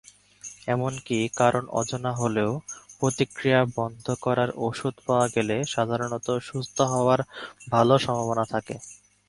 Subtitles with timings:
[0.67, 2.51] এমনকি কারণ অজানা হলেও,
[2.99, 7.19] প্রতিক্রিয়া বন্ধ করার ওষুধ পাওয়া গেলে সাধারণতঃ সুস্থ হবার
[7.67, 8.75] ভাল সম্ভাবনা থাকে।